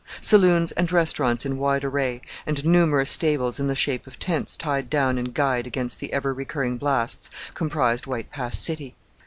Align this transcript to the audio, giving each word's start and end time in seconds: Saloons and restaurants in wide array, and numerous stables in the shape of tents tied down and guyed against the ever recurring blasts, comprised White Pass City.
Saloons 0.19 0.71
and 0.71 0.91
restaurants 0.91 1.45
in 1.45 1.59
wide 1.59 1.83
array, 1.83 2.21
and 2.47 2.65
numerous 2.65 3.11
stables 3.11 3.59
in 3.59 3.67
the 3.67 3.75
shape 3.75 4.07
of 4.07 4.17
tents 4.17 4.57
tied 4.57 4.89
down 4.89 5.19
and 5.19 5.31
guyed 5.31 5.67
against 5.67 5.99
the 5.99 6.11
ever 6.11 6.33
recurring 6.33 6.77
blasts, 6.79 7.29
comprised 7.53 8.07
White 8.07 8.31
Pass 8.31 8.57
City. 8.57 8.95